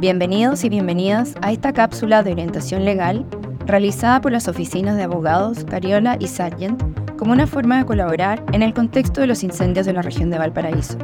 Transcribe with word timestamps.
Bienvenidos 0.00 0.64
y 0.64 0.68
bienvenidas 0.68 1.34
a 1.40 1.52
esta 1.52 1.72
cápsula 1.72 2.24
de 2.24 2.32
orientación 2.32 2.84
legal 2.84 3.24
realizada 3.64 4.20
por 4.20 4.32
las 4.32 4.48
oficinas 4.48 4.96
de 4.96 5.04
abogados 5.04 5.64
Cariola 5.64 6.16
y 6.18 6.26
Sargent 6.26 6.82
como 7.16 7.32
una 7.32 7.46
forma 7.46 7.78
de 7.78 7.86
colaborar 7.86 8.42
en 8.52 8.62
el 8.62 8.74
contexto 8.74 9.20
de 9.20 9.28
los 9.28 9.44
incendios 9.44 9.86
de 9.86 9.92
la 9.92 10.02
región 10.02 10.30
de 10.30 10.38
Valparaíso. 10.38 10.98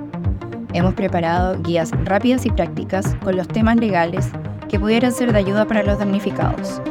Hemos 0.73 0.95
preparado 0.95 1.63
guías 1.63 1.93
rápidas 2.05 2.45
y 2.45 2.51
prácticas 2.51 3.15
con 3.23 3.37
los 3.37 3.47
temas 3.47 3.77
legales 3.77 4.29
que 4.69 4.81
pudieran 4.81 5.13
ser 5.13 5.33
de 5.33 5.39
ayuda 5.39 5.67
para 5.67 5.85
los 5.85 6.01
damnificados. 6.01 6.83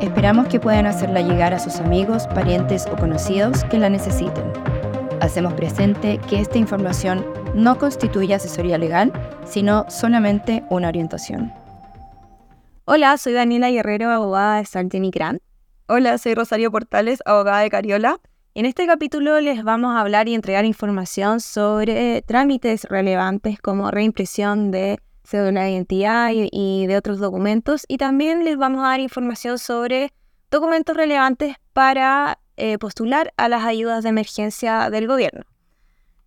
Esperamos 0.00 0.48
que 0.48 0.58
puedan 0.58 0.86
hacerla 0.86 1.20
llegar 1.20 1.54
a 1.54 1.60
sus 1.60 1.76
amigos, 1.76 2.26
parientes 2.34 2.86
o 2.92 2.96
conocidos 2.96 3.62
que 3.64 3.78
la 3.78 3.88
necesiten. 3.88 4.44
Hacemos 5.20 5.54
presente 5.54 6.18
que 6.28 6.40
esta 6.40 6.58
información 6.58 7.24
no 7.54 7.78
constituye 7.78 8.34
asesoría 8.34 8.76
legal, 8.76 9.12
sino 9.46 9.86
solamente 9.90 10.64
una 10.70 10.88
orientación. 10.88 11.52
Hola, 12.86 13.16
soy 13.16 13.32
Daniela 13.32 13.70
Guerrero, 13.70 14.10
abogada 14.10 14.58
de 14.58 14.66
Sargent 14.66 15.04
y 15.06 15.10
Grant. 15.10 15.40
Hola, 15.86 16.18
soy 16.18 16.34
Rosario 16.34 16.70
Portales, 16.70 17.20
abogada 17.24 17.60
de 17.60 17.70
Cariola. 17.70 18.20
En 18.54 18.66
este 18.66 18.86
capítulo 18.86 19.40
les 19.40 19.64
vamos 19.64 19.96
a 19.96 20.00
hablar 20.00 20.28
y 20.28 20.34
entregar 20.34 20.64
información 20.64 21.40
sobre 21.40 22.22
trámites 22.22 22.84
relevantes 22.84 23.58
como 23.60 23.90
reimpresión 23.90 24.70
de 24.70 25.00
cédula 25.24 25.64
de 25.64 25.72
identidad 25.72 26.30
y, 26.32 26.86
de 26.86 26.96
otros 26.96 27.18
documentos. 27.18 27.84
Y 27.88 27.96
también 27.96 28.44
les 28.44 28.56
vamos 28.56 28.84
a 28.84 28.88
dar 28.88 29.00
información 29.00 29.58
sobre 29.58 30.12
documentos 30.50 30.96
relevantes 30.96 31.56
para 31.72 32.38
eh, 32.56 32.78
postular 32.78 33.32
a 33.36 33.48
las 33.48 33.64
ayudas 33.64 34.04
de 34.04 34.10
emergencia 34.10 34.88
del 34.90 35.08
gobierno. 35.08 35.42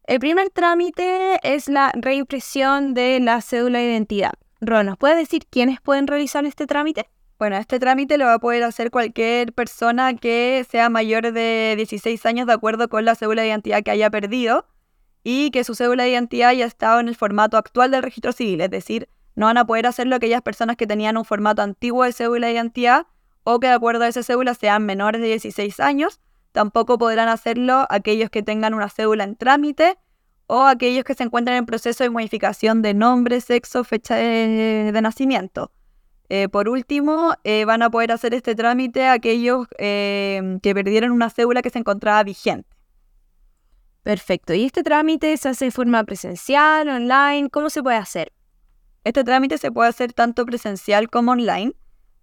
El 0.08 0.22
primer 0.22 0.50
trámite 0.50 1.38
es 1.44 1.68
la 1.68 1.92
reimpresión 1.94 2.94
de 2.94 3.20
la 3.20 3.42
cédula 3.42 3.80
de 3.80 3.92
identidad. 3.92 4.32
Ron, 4.62 4.86
¿nos 4.86 4.98
puedes 4.98 5.18
decir 5.18 5.46
quiénes 5.50 5.82
pueden 5.82 6.08
realizar 6.08 6.46
este 6.46 6.66
trámite? 6.66 7.10
Bueno, 7.38 7.58
este 7.58 7.78
trámite 7.78 8.18
lo 8.18 8.24
va 8.24 8.36
a 8.36 8.40
poder 8.40 8.64
hacer 8.64 8.90
cualquier 8.90 9.52
persona 9.52 10.16
que 10.16 10.66
sea 10.72 10.90
mayor 10.90 11.34
de 11.34 11.74
16 11.76 12.26
años 12.26 12.48
de 12.48 12.54
acuerdo 12.54 12.88
con 12.88 13.04
la 13.04 13.16
cédula 13.16 13.42
de 13.42 13.50
identidad 13.50 13.84
que 13.84 13.92
haya 13.92 14.10
perdido 14.10 14.66
y 15.26 15.52
que 15.52 15.66
su 15.66 15.76
cédula 15.76 16.04
de 16.04 16.12
identidad 16.12 16.52
haya 16.52 16.66
estado 16.66 17.02
en 17.02 17.10
el 17.10 17.16
formato 17.18 17.58
actual 17.58 17.92
del 17.92 18.02
registro 18.02 18.32
civil, 18.32 18.62
es 18.62 18.72
decir, 18.72 19.10
no 19.36 19.48
van 19.48 19.58
a 19.58 19.68
poder 19.68 19.88
hacerlo 19.88 20.16
aquellas 20.16 20.42
personas 20.42 20.78
que 20.78 20.88
tenían 20.88 21.18
un 21.18 21.26
formato 21.26 21.64
antiguo 21.64 22.06
de 22.06 22.14
cédula 22.14 22.48
de 22.48 22.54
identidad 22.54 23.08
o 23.44 23.60
que 23.60 23.68
de 23.68 23.74
acuerdo 23.74 24.06
a 24.06 24.08
esa 24.08 24.24
cédula 24.24 24.54
sean 24.54 24.86
menores 24.86 25.20
de 25.20 25.28
16 25.28 25.82
años 25.82 26.22
Tampoco 26.58 26.98
podrán 26.98 27.30
hacerlo 27.30 27.86
aquellos 27.88 28.32
que 28.32 28.42
tengan 28.42 28.74
una 28.74 28.90
cédula 28.90 29.26
en 29.26 29.36
trámite 29.36 30.00
o 30.48 30.64
aquellos 30.64 31.04
que 31.04 31.14
se 31.14 31.22
encuentren 31.24 31.56
en 31.56 31.68
proceso 31.68 32.04
de 32.04 32.10
modificación 32.10 32.82
de 32.82 32.96
nombre, 32.96 33.42
sexo, 33.42 33.84
fecha 33.84 34.16
de, 34.16 35.00
nacimiento. 35.00 35.72
Eh, 36.30 36.50
por 36.50 36.68
último, 36.68 37.36
eh, 37.44 37.64
van 37.66 37.84
a 37.84 37.92
poder 37.92 38.12
hacer 38.12 38.34
este 38.34 38.56
trámite 38.56 39.08
aquellos 39.08 39.68
eh, 39.78 40.58
que 40.64 40.74
perdieron 40.74 41.12
una 41.12 41.30
cédula 41.30 41.62
que 41.62 41.70
se 41.70 41.78
encontraba 41.78 42.24
vigente. 42.24 42.76
Perfecto. 44.02 44.56
¿Y 44.56 44.66
este 44.66 44.82
trámite 44.82 45.38
se 45.38 45.50
hace 45.50 45.66
de 45.66 45.72
forma 45.72 46.04
presencial, 46.06 46.90
online? 46.90 47.52
¿Cómo 47.52 47.70
se 47.70 47.84
puede 47.84 47.98
hacer? 47.98 48.34
Este 49.04 49.24
trámite 49.24 49.60
se 49.60 49.72
puede 49.72 49.90
hacer 49.90 50.12
tanto 50.12 50.44
presencial 50.44 51.08
como 51.08 51.34
online. 51.34 51.76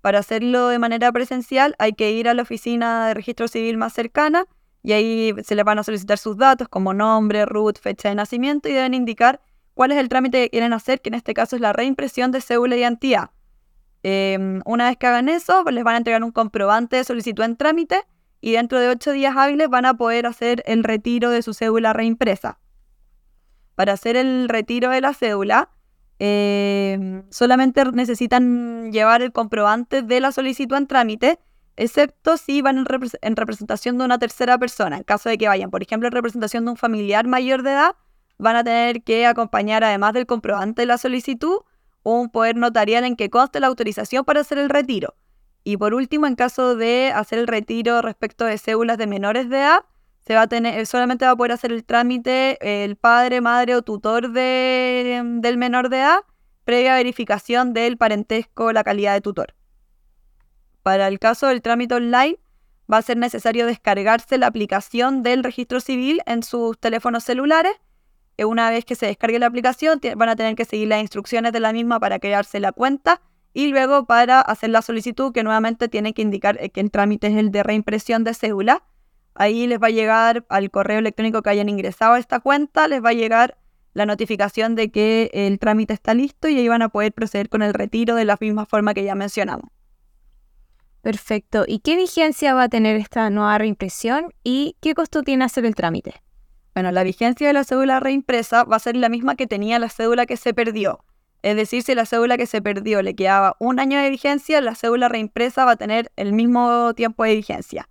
Para 0.05 0.19
hacerlo 0.19 0.69
de 0.69 0.79
manera 0.79 1.11
presencial 1.13 1.75
hay 1.79 1.95
que 1.95 2.13
ir 2.13 2.29
a 2.29 2.35
la 2.35 2.43
oficina 2.43 3.09
de 3.09 3.15
registro 3.15 3.49
civil 3.49 3.79
más 3.79 3.95
cercana 3.95 4.45
y 4.83 4.93
ahí 4.93 5.35
se 5.43 5.55
les 5.55 5.65
van 5.65 5.79
a 5.79 5.83
solicitar 5.83 6.19
sus 6.19 6.37
datos 6.37 6.69
como 6.69 6.93
nombre, 6.93 7.47
root, 7.47 7.79
fecha 7.79 8.11
de 8.11 8.15
nacimiento 8.15 8.69
y 8.69 8.75
deben 8.75 8.93
indicar 8.93 9.41
cuál 9.73 9.93
es 9.93 9.99
el 9.99 10.11
trámite 10.11 10.43
que 10.43 10.51
quieren 10.51 10.75
hacer, 10.75 11.01
que 11.01 11.09
en 11.09 11.15
este 11.15 11.33
caso 11.33 11.57
es 11.57 11.63
la 11.63 11.73
reimpresión 11.73 12.33
de 12.33 12.43
cédula 12.43 12.75
de 12.75 12.83
identidad. 12.83 13.31
Em, 14.03 14.61
una 14.67 14.91
vez 14.91 14.99
que 14.99 15.07
hagan 15.07 15.31
eso, 15.31 15.63
pues 15.63 15.75
les 15.75 15.85
van 15.85 15.95
a 15.95 15.97
entregar 15.97 16.23
un 16.23 16.33
comprobante 16.33 16.97
de 16.97 17.05
solicitud 17.05 17.43
en 17.43 17.57
trámite 17.57 18.03
y 18.43 18.53
dentro 18.53 18.79
de 18.81 18.91
ocho 18.91 19.11
días 19.13 19.35
hábiles 19.39 19.71
van 19.71 19.87
a 19.87 19.95
poder 19.95 20.27
hacer 20.27 20.63
el 20.67 20.85
retiro 20.85 21.31
de 21.31 21.41
su 21.41 21.55
cédula 21.55 21.95
reimpresa. 21.95 22.59
Para 23.75 23.95
hacer 23.95 24.17
el 24.17 24.51
retiro 24.51 24.91
de 24.91 25.01
la 25.01 25.15
cédula, 25.15 25.71
Em, 26.19 27.25
solamente 27.31 27.85
necesitan 27.93 28.93
llevar 28.93 29.23
el 29.23 29.33
comprobante 29.33 30.03
de 30.03 30.21
la 30.21 30.33
solicitud 30.33 30.77
en 30.77 30.87
trámite, 30.87 31.41
excepto 31.77 32.37
si 32.37 32.63
van 32.63 32.79
en, 32.79 33.37
representación 33.37 33.99
de 33.99 34.05
una 34.05 34.19
tercera 34.19 34.59
persona. 34.59 34.99
En 34.99 35.03
caso 35.03 35.29
de 35.29 35.39
que 35.39 35.49
vayan, 35.49 35.71
por 35.71 35.83
ejemplo, 35.83 36.07
en 36.09 36.13
representación 36.13 36.65
de 36.65 36.73
un 36.73 36.77
familiar 36.77 37.27
mayor 37.27 37.63
de 37.63 37.73
edad, 37.73 37.97
van 38.39 38.57
a 38.57 38.65
tener 38.65 39.03
que 39.03 39.27
acompañar, 39.27 39.83
además 39.85 40.13
del 40.13 40.27
comprobante 40.27 40.83
de 40.83 40.87
la 40.87 40.99
solicitud, 40.99 41.61
un 42.05 42.31
poder 42.31 42.57
notarial 42.57 43.05
en 43.05 43.17
que 43.17 43.31
conste 43.31 43.61
la 43.61 43.67
autorización 43.69 44.25
para 44.25 44.41
hacer 44.41 44.59
el 44.59 44.69
retiro. 44.69 45.15
Y 45.65 45.79
por 45.79 45.95
último, 45.95 46.27
en 46.27 46.37
caso 46.37 46.77
de 46.77 47.11
hacer 47.15 47.39
el 47.39 47.47
retiro 47.47 48.03
respecto 48.03 48.45
de 48.45 48.59
cédulas 48.59 48.99
de 48.99 49.07
menores 49.07 49.49
de 49.49 49.57
edad, 49.59 49.85
se 50.27 50.35
va 50.35 50.43
a 50.43 50.47
tener, 50.47 50.87
solamente 50.87 51.27
va 51.27 51.33
a 51.33 51.37
poder 51.37 51.53
hacer 51.53 51.71
el 51.71 51.85
trámite 51.85 52.85
el 52.85 52.97
padre, 52.97 53.41
madre 53.41 53.77
o 53.77 53.83
tutor 53.83 54.33
del 54.33 55.57
menor 55.59 55.91
de 55.91 55.99
edad, 55.99 56.21
previa 56.65 56.95
verificación 56.95 57.75
del 57.75 57.99
parentesco 57.99 58.67
o 58.67 58.73
la 58.73 58.85
calidad 58.85 59.13
de 59.13 59.21
tutor. 59.21 59.55
Para 60.83 61.09
el 61.09 61.19
caso 61.19 61.47
del 61.49 61.61
trámite 61.61 61.95
online, 61.95 62.39
va 62.91 62.99
a 62.99 63.03
ser 63.03 63.19
necesario 63.19 63.67
descargarse 63.67 64.39
la 64.39 64.47
aplicación 64.47 65.23
del 65.23 65.45
registro 65.45 65.81
civil 65.81 66.23
en 66.27 66.43
sus 66.43 66.79
teléfonos 66.79 67.25
celulares. 67.25 67.73
Eh, 68.37 68.45
una 68.45 68.71
vez 68.71 68.85
que 68.85 68.95
se 68.95 69.07
descargue 69.07 69.39
la 69.39 69.47
aplicación, 69.47 70.01
van 70.17 70.29
a 70.29 70.37
tener 70.37 70.55
que 70.55 70.65
seguir 70.65 70.89
las 70.89 71.01
instrucciones 71.01 71.53
de 71.53 71.61
la 71.61 71.73
misma 71.73 72.01
para 72.01 72.19
crearse 72.19 72.61
la 72.61 72.73
cuenta 72.73 73.21
y 73.53 73.69
luego 73.69 74.07
para 74.07 74.41
hacer 74.41 74.71
la 74.71 74.83
solicitud, 74.83 75.33
que 75.33 75.45
nuevamente 75.45 75.89
tiene 75.89 76.13
que 76.15 76.23
indicar 76.23 76.57
eh, 76.61 76.71
que 76.71 76.81
el 76.81 76.91
trámite 76.91 77.29
es 77.29 77.37
el 77.37 77.51
de 77.51 77.63
reimpresión 77.63 78.25
de 78.25 78.35
cédula 78.35 78.83
Ahí 79.35 79.67
les 79.67 79.81
va 79.81 79.89
a 79.89 79.91
llegar 79.91 80.45
al 80.49 80.71
correo 80.71 80.99
electrónico 80.99 81.43
que 81.43 81.51
hayan 81.51 81.69
ingresado 81.69 82.15
a 82.15 82.19
esta 82.19 82.41
cuenta, 82.41 82.87
les 82.87 83.03
va 83.03 83.11
a 83.11 83.15
llegar 83.15 83.59
la 83.93 84.07
notificación 84.07 84.75
de 84.75 84.91
que 84.91 85.31
el 85.33 85.59
trámite 85.59 85.95
está 85.95 86.15
listo 86.15 86.49
y 86.49 86.59
ahí 86.59 86.69
van 86.69 86.83
a 86.83 86.89
poder 86.89 87.13
proceder 87.13 87.49
con 87.49 87.63
el 87.63 87.75
retiro 87.75 88.15
de 88.15 88.25
la 88.25 88.37
misma 88.41 88.67
forma 88.67 88.95
que 88.95 89.05
ya 89.05 89.15
mencionamos. 89.15 89.71
Perfecto. 91.01 91.65
¿Y 91.67 91.81
qué 91.81 91.97
vigencia 91.97 92.55
va 92.55 92.65
a 92.65 92.69
tener 92.69 92.97
esta 92.97 93.29
nueva 93.31 93.59
reimpresión 93.59 94.33
y 94.43 94.77
qué 94.81 94.95
costo 94.95 95.23
tiene 95.23 95.45
hacer 95.45 95.65
el 95.67 95.75
trámite? 95.75 96.23
Bueno, 96.75 96.91
la 96.91 97.05
vigencia 97.05 97.47
de 97.47 97.53
la 97.53 97.63
cédula 97.63 98.01
reimpresa 98.01 98.65
va 98.65 98.77
a 98.77 98.81
ser 98.81 98.97
la 98.97 99.09
misma 99.09 99.37
que 99.37 99.47
tenía 99.47 99.79
la 99.79 99.91
cédula 99.91 100.27
que 100.27 100.37
se 100.37 100.55
perdió. 100.55 101.05
Es 101.43 101.57
decir, 101.57 101.83
si 101.83 101.95
la 101.95 102.07
cédula 102.07 102.37
que 102.37 102.47
se 102.47 102.63
perdió 102.63 103.03
le 103.03 103.15
quedaba 103.15 103.55
un 103.61 103.79
año 103.79 104.01
de 104.01 104.11
vigencia, 104.11 104.61
la 104.61 104.75
cédula 104.75 105.09
reimpresa 105.09 105.65
va 105.65 105.73
a 105.73 105.77
tener 105.77 106.11
el 106.17 106.33
mismo 106.33 106.95
tiempo 106.95 107.23
de 107.25 107.37
vigencia 107.37 107.89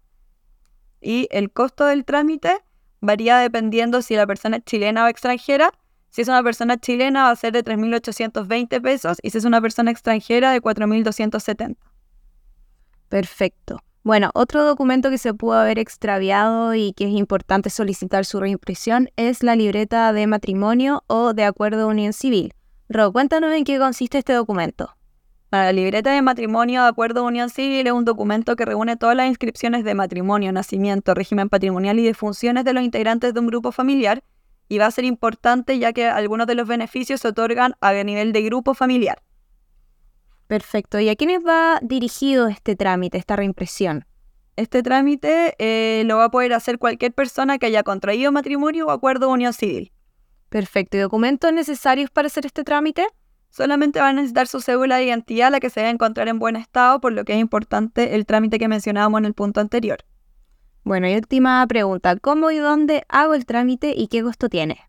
y 1.03 1.27
el 1.31 1.51
costo 1.51 1.85
del 1.85 2.05
trámite 2.05 2.59
varía 3.01 3.37
dependiendo 3.37 4.01
si 4.01 4.15
la 4.15 4.25
persona 4.25 4.57
es 4.57 4.65
chilena 4.65 5.05
o 5.05 5.07
extranjera. 5.07 5.71
Si 6.09 6.21
es 6.21 6.27
una 6.27 6.43
persona 6.43 6.77
chilena 6.77 7.23
va 7.23 7.31
a 7.31 7.35
ser 7.35 7.53
de 7.53 7.63
3.820 7.63 8.81
pesos 8.81 9.17
y 9.21 9.31
si 9.31 9.37
es 9.37 9.45
una 9.45 9.61
persona 9.61 9.91
extranjera 9.91 10.51
de 10.51 10.61
4.270. 10.61 11.75
Perfecto. 13.09 13.79
Bueno, 14.03 14.31
otro 14.33 14.65
documento 14.65 15.09
que 15.09 15.17
se 15.17 15.33
pudo 15.33 15.53
haber 15.53 15.79
extraviado 15.79 16.75
y 16.75 16.93
que 16.93 17.05
es 17.05 17.11
importante 17.11 17.69
solicitar 17.69 18.25
su 18.25 18.39
reimpresión 18.39 19.09
es 19.15 19.43
la 19.43 19.55
libreta 19.55 20.11
de 20.11 20.27
matrimonio 20.27 21.03
o 21.07 21.33
de 21.33 21.45
acuerdo 21.45 21.79
de 21.79 21.85
unión 21.85 22.13
civil. 22.13 22.53
Ro, 22.89 23.13
cuéntanos 23.13 23.53
en 23.53 23.63
qué 23.63 23.79
consiste 23.79 24.17
este 24.17 24.33
documento. 24.33 24.93
La 25.53 25.71
libreta 25.71 26.11
de 26.11 26.23
matrimonio 26.23 26.81
de 26.81 26.87
acuerdo 26.87 27.21
de 27.21 27.27
unión 27.27 27.47
civil 27.51 27.85
es 27.85 27.93
un 27.93 28.05
documento 28.05 28.55
que 28.55 28.65
reúne 28.65 28.97
todas 28.97 29.15
las 29.15 29.27
inscripciones 29.27 29.83
de 29.83 29.93
matrimonio, 29.93 30.51
nacimiento, 30.51 31.13
régimen 31.13 31.47
patrimonial 31.47 31.99
y 31.99 32.03
de 32.03 32.15
funciones 32.15 32.65
de 32.65 32.73
los 32.73 32.83
integrantes 32.83 33.35
de 33.35 33.39
un 33.39 33.45
grupo 33.45 33.71
familiar 33.71 34.23
y 34.67 34.79
va 34.79 34.87
a 34.87 34.91
ser 34.91 35.05
importante 35.05 35.77
ya 35.77 35.93
que 35.93 36.07
algunos 36.07 36.47
de 36.47 36.55
los 36.55 36.67
beneficios 36.67 37.21
se 37.21 37.27
otorgan 37.27 37.75
a 37.81 37.93
nivel 37.93 38.33
de 38.33 38.41
grupo 38.41 38.73
familiar. 38.73 39.21
Perfecto. 40.47 40.99
¿Y 40.99 41.09
a 41.09 41.15
quiénes 41.15 41.45
va 41.45 41.77
dirigido 41.83 42.47
este 42.47 42.75
trámite, 42.75 43.19
esta 43.19 43.35
reimpresión? 43.35 44.07
Este 44.55 44.81
trámite 44.81 45.53
eh, 45.59 46.01
lo 46.05 46.17
va 46.17 46.25
a 46.25 46.31
poder 46.31 46.53
hacer 46.53 46.79
cualquier 46.79 47.13
persona 47.13 47.59
que 47.59 47.67
haya 47.67 47.83
contraído 47.83 48.31
matrimonio 48.31 48.87
o 48.87 48.89
acuerdo 48.89 49.27
de 49.27 49.33
unión 49.33 49.53
civil. 49.53 49.91
Perfecto. 50.49 50.97
¿Y 50.97 51.01
documentos 51.01 51.53
necesarios 51.53 52.09
para 52.09 52.25
hacer 52.25 52.47
este 52.47 52.63
trámite? 52.63 53.05
Solamente 53.53 53.99
van 53.99 54.17
a 54.17 54.21
necesitar 54.21 54.47
su 54.47 54.61
cédula 54.61 54.97
de 54.97 55.05
identidad, 55.05 55.51
la 55.51 55.59
que 55.59 55.69
se 55.69 55.79
debe 55.79 55.91
encontrar 55.91 56.27
en 56.27 56.39
buen 56.39 56.55
estado, 56.55 56.99
por 56.99 57.13
lo 57.13 57.23
que 57.23 57.33
es 57.33 57.39
importante 57.39 58.15
el 58.15 58.25
trámite 58.25 58.57
que 58.57 58.67
mencionábamos 58.67 59.19
en 59.19 59.25
el 59.25 59.35
punto 59.35 59.61
anterior. 59.61 59.99
Bueno, 60.83 61.07
y 61.07 61.13
última 61.13 61.65
pregunta, 61.67 62.17
¿cómo 62.17 62.49
y 62.49 62.57
dónde 62.57 63.05
hago 63.09 63.35
el 63.35 63.45
trámite 63.45 63.93
y 63.95 64.07
qué 64.07 64.23
costo 64.23 64.49
tiene? 64.49 64.79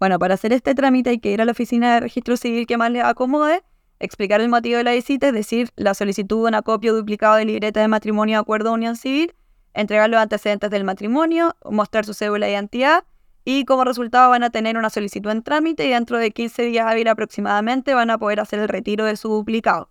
Bueno, 0.00 0.18
para 0.18 0.34
hacer 0.34 0.54
este 0.54 0.74
trámite 0.74 1.10
hay 1.10 1.18
que 1.18 1.30
ir 1.30 1.42
a 1.42 1.44
la 1.44 1.52
oficina 1.52 1.94
de 1.94 2.00
registro 2.00 2.38
civil 2.38 2.66
que 2.66 2.78
más 2.78 2.90
le 2.90 3.02
acomode, 3.02 3.62
explicar 4.00 4.40
el 4.40 4.48
motivo 4.48 4.78
de 4.78 4.84
la 4.84 4.92
visita, 4.92 5.28
es 5.28 5.34
decir, 5.34 5.68
la 5.76 5.92
solicitud 5.92 6.42
de 6.42 6.48
una 6.48 6.62
copia 6.62 6.90
duplicada 6.90 7.36
de 7.36 7.44
libreta 7.44 7.80
de 7.80 7.88
matrimonio 7.88 8.36
de 8.36 8.40
acuerdo 8.40 8.70
de 8.70 8.76
unión 8.76 8.96
civil, 8.96 9.34
entregar 9.74 10.08
los 10.08 10.20
antecedentes 10.20 10.70
del 10.70 10.84
matrimonio, 10.84 11.54
mostrar 11.70 12.06
su 12.06 12.14
cédula 12.14 12.46
de 12.46 12.52
identidad 12.52 13.04
y 13.44 13.64
como 13.64 13.84
resultado 13.84 14.30
van 14.30 14.42
a 14.42 14.50
tener 14.50 14.76
una 14.76 14.90
solicitud 14.90 15.30
en 15.30 15.42
trámite 15.42 15.86
y 15.86 15.90
dentro 15.90 16.18
de 16.18 16.30
15 16.30 16.62
días 16.62 16.86
hábiles 16.86 17.12
aproximadamente 17.12 17.94
van 17.94 18.10
a 18.10 18.18
poder 18.18 18.40
hacer 18.40 18.58
el 18.58 18.68
retiro 18.68 19.04
de 19.04 19.16
su 19.16 19.28
duplicado. 19.28 19.90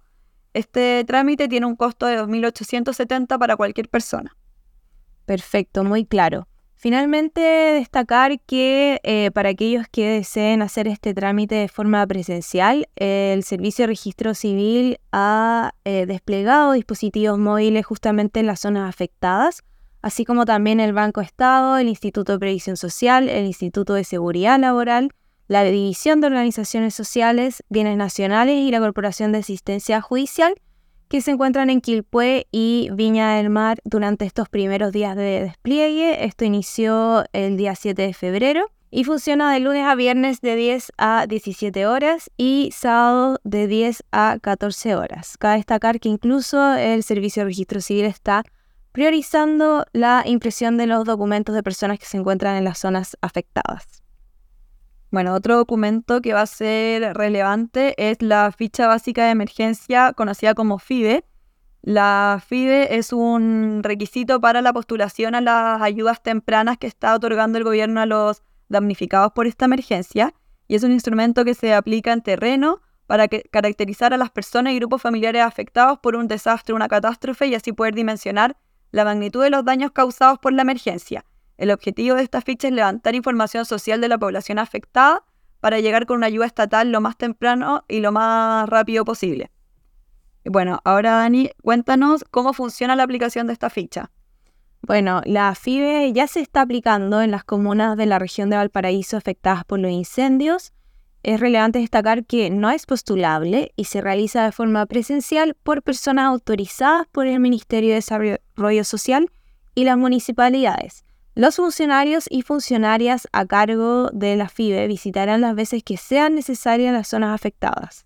Este 0.53 1.03
trámite 1.05 1.47
tiene 1.47 1.65
un 1.65 1.75
costo 1.75 2.05
de 2.05 2.19
2.870 2.19 3.39
para 3.39 3.55
cualquier 3.55 3.89
persona. 3.89 4.35
Perfecto, 5.25 5.83
muy 5.83 6.05
claro. 6.05 6.47
Finalmente, 6.75 7.39
destacar 7.39 8.41
que 8.41 8.99
eh, 9.03 9.31
para 9.31 9.49
aquellos 9.49 9.87
que 9.89 10.05
deseen 10.05 10.61
hacer 10.61 10.89
este 10.89 11.13
trámite 11.13 11.55
de 11.55 11.69
forma 11.69 12.05
presencial, 12.05 12.89
el 12.97 13.43
Servicio 13.43 13.83
de 13.83 13.87
Registro 13.87 14.33
Civil 14.33 14.99
ha 15.13 15.71
eh, 15.85 16.05
desplegado 16.05 16.73
dispositivos 16.73 17.39
móviles 17.39 17.85
justamente 17.85 18.41
en 18.41 18.47
las 18.47 18.59
zonas 18.59 18.89
afectadas, 18.89 19.63
así 20.03 20.25
como 20.25 20.45
también 20.45 20.79
el 20.79 20.93
Banco 20.93 21.21
Estado, 21.21 21.77
el 21.77 21.87
Instituto 21.87 22.33
de 22.33 22.39
Previsión 22.39 22.77
Social, 22.77 23.29
el 23.29 23.45
Instituto 23.45 23.93
de 23.95 24.03
Seguridad 24.03 24.59
Laboral, 24.59 25.09
la 25.47 25.63
División 25.63 26.21
de 26.21 26.27
Organizaciones 26.27 26.93
Sociales, 26.93 27.63
Bienes 27.69 27.97
Nacionales 27.97 28.57
y 28.57 28.69
la 28.69 28.79
Corporación 28.79 29.31
de 29.31 29.39
Asistencia 29.39 30.01
Judicial, 30.01 30.55
que 31.07 31.21
se 31.21 31.31
encuentran 31.31 31.69
en 31.69 31.79
Quilpué 31.79 32.47
y 32.51 32.89
Viña 32.93 33.35
del 33.35 33.49
Mar 33.49 33.79
durante 33.85 34.25
estos 34.25 34.49
primeros 34.49 34.91
días 34.91 35.15
de 35.15 35.43
despliegue. 35.43 36.25
Esto 36.25 36.43
inició 36.43 37.23
el 37.31 37.55
día 37.55 37.75
7 37.75 38.01
de 38.01 38.13
febrero 38.13 38.71
y 38.91 39.05
funciona 39.05 39.53
de 39.53 39.59
lunes 39.61 39.85
a 39.85 39.95
viernes 39.95 40.41
de 40.41 40.55
10 40.55 40.91
a 40.97 41.27
17 41.27 41.87
horas 41.87 42.29
y 42.35 42.71
sábado 42.73 43.39
de 43.43 43.67
10 43.67 44.03
a 44.11 44.37
14 44.41 44.95
horas. 44.95 45.37
Cabe 45.37 45.57
destacar 45.57 45.99
que 45.99 46.09
incluso 46.09 46.73
el 46.75 47.03
Servicio 47.03 47.41
de 47.41 47.45
Registro 47.45 47.79
Civil 47.79 48.05
está 48.05 48.43
priorizando 48.93 49.85
la 49.91 50.23
impresión 50.25 50.77
de 50.77 50.87
los 50.87 51.03
documentos 51.03 51.53
de 51.53 51.63
personas 51.63 51.99
que 51.99 52.05
se 52.05 52.15
encuentran 52.15 52.55
en 52.55 52.63
las 52.63 52.77
zonas 52.77 53.17
afectadas. 53.21 54.03
Bueno, 55.09 55.33
otro 55.33 55.57
documento 55.57 56.21
que 56.21 56.33
va 56.33 56.41
a 56.41 56.45
ser 56.45 57.15
relevante 57.15 57.95
es 57.97 58.21
la 58.21 58.51
ficha 58.51 58.87
básica 58.87 59.25
de 59.25 59.31
emergencia 59.31 60.13
conocida 60.13 60.53
como 60.53 60.77
FIDE. 60.77 61.25
La 61.81 62.41
FIDE 62.47 62.95
es 62.97 63.11
un 63.11 63.81
requisito 63.83 64.39
para 64.39 64.61
la 64.61 64.73
postulación 64.73 65.35
a 65.35 65.41
las 65.41 65.81
ayudas 65.81 66.21
tempranas 66.21 66.77
que 66.77 66.87
está 66.87 67.15
otorgando 67.15 67.57
el 67.57 67.63
gobierno 67.63 67.99
a 67.99 68.05
los 68.05 68.43
damnificados 68.69 69.33
por 69.33 69.47
esta 69.47 69.65
emergencia 69.65 70.33
y 70.67 70.75
es 70.75 70.83
un 70.83 70.91
instrumento 70.91 71.43
que 71.45 71.55
se 71.55 71.73
aplica 71.73 72.13
en 72.13 72.21
terreno 72.21 72.81
para 73.07 73.27
caracterizar 73.27 74.13
a 74.13 74.17
las 74.17 74.29
personas 74.29 74.73
y 74.73 74.77
grupos 74.77 75.01
familiares 75.01 75.43
afectados 75.43 75.99
por 75.99 76.15
un 76.15 76.27
desastre 76.27 76.73
o 76.73 76.75
una 76.75 76.87
catástrofe 76.87 77.47
y 77.47 77.55
así 77.55 77.73
poder 77.73 77.95
dimensionar 77.95 78.55
la 78.93 79.03
magnitud 79.03 79.43
de 79.43 79.49
los 79.49 79.65
daños 79.65 79.91
causados 79.91 80.37
por 80.39 80.53
la 80.53 80.61
emergencia. 80.61 81.25
El 81.57 81.71
objetivo 81.71 82.15
de 82.15 82.23
esta 82.23 82.41
ficha 82.41 82.67
es 82.67 82.73
levantar 82.73 83.15
información 83.15 83.65
social 83.65 83.99
de 83.99 84.07
la 84.07 84.19
población 84.19 84.59
afectada 84.59 85.25
para 85.59 85.79
llegar 85.79 86.05
con 86.05 86.17
una 86.17 86.27
ayuda 86.27 86.45
estatal 86.45 86.91
lo 86.91 87.01
más 87.01 87.17
temprano 87.17 87.83
y 87.87 88.01
lo 88.01 88.11
más 88.11 88.69
rápido 88.69 89.03
posible. 89.03 89.51
Bueno, 90.45 90.79
ahora 90.85 91.13
Dani, 91.13 91.49
cuéntanos 91.63 92.23
cómo 92.29 92.53
funciona 92.53 92.95
la 92.95 93.03
aplicación 93.03 93.47
de 93.47 93.53
esta 93.53 93.71
ficha. 93.71 94.11
Bueno, 94.83 95.21
la 95.25 95.55
FIBE 95.55 96.13
ya 96.13 96.27
se 96.27 96.41
está 96.41 96.61
aplicando 96.61 97.21
en 97.21 97.31
las 97.31 97.43
comunas 97.43 97.97
de 97.97 98.05
la 98.05 98.19
región 98.19 98.51
de 98.51 98.57
Valparaíso 98.57 99.17
afectadas 99.17 99.65
por 99.65 99.79
los 99.79 99.89
incendios. 99.89 100.71
Es 101.23 101.39
relevante 101.39 101.79
destacar 101.79 102.25
que 102.25 102.49
no 102.49 102.69
es 102.69 102.85
postulable 102.85 103.71
y 103.77 103.85
se 103.85 104.01
realiza 104.01 104.43
de 104.43 104.51
forma 104.51 104.85
presencial 104.85 105.55
por 105.63 105.81
personas 105.81 106.25
autorizadas 106.25 107.07
por 107.13 107.27
el 107.27 107.39
Ministerio 107.39 107.91
de 107.91 107.95
Desarrollo 107.95 108.83
Social 108.83 109.31
y 109.73 109.85
las 109.85 109.97
municipalidades. 109.97 111.05
Los 111.33 111.55
funcionarios 111.55 112.25
y 112.29 112.41
funcionarias 112.41 113.27
a 113.31 113.45
cargo 113.45 114.09
de 114.11 114.35
la 114.35 114.49
FIBE 114.49 114.87
visitarán 114.87 115.39
las 115.39 115.55
veces 115.55 115.81
que 115.81 115.95
sean 115.95 116.35
necesarias 116.35 116.93
las 116.93 117.07
zonas 117.07 117.33
afectadas. 117.33 118.05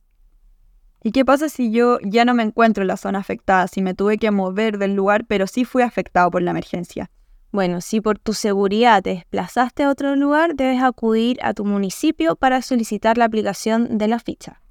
¿Y 1.03 1.11
qué 1.11 1.25
pasa 1.25 1.49
si 1.49 1.71
yo 1.71 1.97
ya 2.03 2.23
no 2.23 2.35
me 2.35 2.43
encuentro 2.43 2.83
en 2.83 2.87
la 2.87 2.97
zona 2.97 3.19
afectada, 3.19 3.67
si 3.67 3.81
me 3.81 3.95
tuve 3.95 4.19
que 4.19 4.29
mover 4.29 4.77
del 4.77 4.93
lugar, 4.93 5.25
pero 5.25 5.47
sí 5.47 5.65
fui 5.65 5.81
afectado 5.81 6.29
por 6.29 6.43
la 6.43 6.51
emergencia? 6.51 7.09
Bueno, 7.57 7.81
si 7.81 8.01
por 8.01 8.19
tu 8.19 8.35
seguridad 8.35 9.01
te 9.01 9.15
desplazaste 9.15 9.81
a 9.81 9.89
otro 9.89 10.15
lugar, 10.15 10.53
debes 10.53 10.83
acudir 10.83 11.39
a 11.41 11.55
tu 11.55 11.65
municipio 11.65 12.35
para 12.35 12.61
solicitar 12.61 13.17
la 13.17 13.25
aplicación 13.25 13.97
de 13.97 14.07
la 14.07 14.19
ficha. 14.19 14.61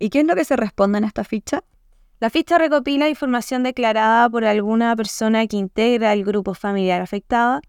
¿Y 0.00 0.10
qué 0.10 0.22
es 0.22 0.26
lo 0.26 0.34
que 0.34 0.44
se 0.44 0.56
responde 0.56 0.98
en 0.98 1.04
esta 1.04 1.22
ficha? 1.22 1.62
La 2.18 2.30
ficha 2.30 2.58
recopila 2.58 3.08
información 3.08 3.62
declarada 3.62 4.28
por 4.28 4.44
alguna 4.44 4.96
persona 4.96 5.46
que 5.46 5.56
integra 5.56 6.12
el 6.12 6.24
grupo 6.24 6.52
familiar 6.54 7.00
afectado 7.00 7.60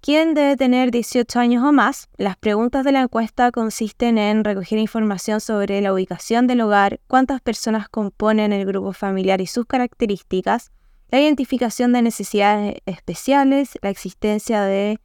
¿Quién 0.00 0.34
debe 0.34 0.56
tener 0.56 0.92
18 0.92 1.40
años 1.40 1.64
o 1.64 1.72
más? 1.72 2.08
Las 2.16 2.36
preguntas 2.36 2.84
de 2.84 2.92
la 2.92 3.00
encuesta 3.00 3.50
consisten 3.50 4.16
en 4.16 4.44
recoger 4.44 4.78
información 4.78 5.40
sobre 5.40 5.80
la 5.80 5.92
ubicación 5.92 6.46
del 6.46 6.60
hogar, 6.60 7.00
cuántas 7.08 7.40
personas 7.40 7.88
componen 7.88 8.52
el 8.52 8.64
grupo 8.64 8.92
familiar 8.92 9.40
y 9.40 9.46
sus 9.46 9.66
características, 9.66 10.70
la 11.10 11.20
identificación 11.20 11.92
de 11.92 12.02
necesidades 12.02 12.76
especiales, 12.86 13.78
la 13.82 13.90
existencia 13.90 14.62
de 14.62 14.98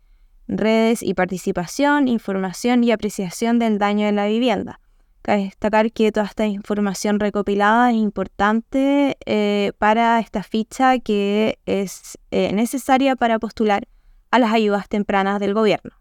redes 0.47 1.01
y 1.01 1.13
participación, 1.13 2.07
información 2.07 2.83
y 2.83 2.91
apreciación 2.91 3.57
del 3.59 3.79
daño 3.79 4.07
en 4.07 4.15
la 4.15 4.27
vivienda. 4.27 4.79
Cabe 5.23 5.45
destacar 5.45 5.91
que 5.91 6.11
toda 6.11 6.27
esta 6.27 6.45
información 6.45 7.19
recopilada 7.19 7.89
es 7.89 7.97
importante 7.97 9.17
eh, 9.25 9.71
para 9.79 10.19
esta 10.19 10.43
ficha 10.43 10.99
que 10.99 11.57
es 11.65 12.19
eh, 12.29 12.53
necesaria 12.53 13.15
para 13.15 13.39
postular 13.39 13.87
a 14.29 14.37
las 14.37 14.53
ayudas 14.53 14.87
tempranas 14.87 15.39
del 15.39 15.55
gobierno. 15.55 15.91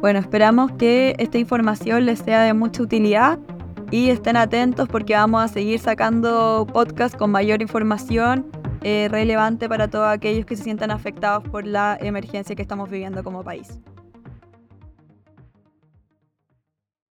Bueno, 0.00 0.18
esperamos 0.18 0.72
que 0.72 1.14
esta 1.18 1.36
información 1.36 2.06
les 2.06 2.20
sea 2.20 2.42
de 2.42 2.54
mucha 2.54 2.82
utilidad 2.82 3.38
y 3.94 4.10
estén 4.10 4.36
atentos 4.36 4.88
porque 4.88 5.14
vamos 5.14 5.40
a 5.40 5.46
seguir 5.46 5.78
sacando 5.78 6.66
podcasts 6.72 7.16
con 7.16 7.30
mayor 7.30 7.62
información 7.62 8.44
eh, 8.82 9.06
relevante 9.08 9.68
para 9.68 9.86
todos 9.86 10.08
aquellos 10.08 10.44
que 10.46 10.56
se 10.56 10.64
sientan 10.64 10.90
afectados 10.90 11.48
por 11.48 11.64
la 11.64 11.96
emergencia 12.00 12.56
que 12.56 12.62
estamos 12.62 12.90
viviendo 12.90 13.22
como 13.22 13.44
país. 13.44 13.78